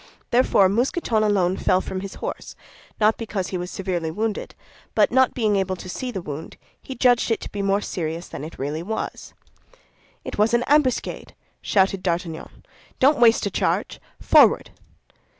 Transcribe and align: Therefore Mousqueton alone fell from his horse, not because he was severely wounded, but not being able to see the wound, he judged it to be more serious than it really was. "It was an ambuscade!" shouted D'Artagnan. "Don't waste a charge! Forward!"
Therefore 0.31 0.67
Mousqueton 0.67 1.21
alone 1.21 1.57
fell 1.57 1.79
from 1.79 1.99
his 2.01 2.15
horse, 2.15 2.55
not 2.99 3.17
because 3.19 3.49
he 3.49 3.57
was 3.59 3.69
severely 3.69 4.09
wounded, 4.09 4.55
but 4.95 5.11
not 5.11 5.35
being 5.35 5.55
able 5.57 5.75
to 5.75 5.87
see 5.87 6.09
the 6.09 6.23
wound, 6.23 6.57
he 6.81 6.95
judged 6.95 7.29
it 7.29 7.39
to 7.41 7.51
be 7.51 7.61
more 7.61 7.81
serious 7.81 8.27
than 8.27 8.43
it 8.43 8.57
really 8.57 8.81
was. 8.81 9.35
"It 10.25 10.39
was 10.39 10.55
an 10.55 10.63
ambuscade!" 10.65 11.35
shouted 11.61 12.01
D'Artagnan. 12.01 12.63
"Don't 12.99 13.19
waste 13.19 13.45
a 13.45 13.51
charge! 13.51 14.01
Forward!" 14.19 14.71